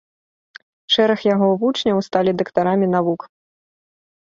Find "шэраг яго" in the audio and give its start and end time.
0.95-1.49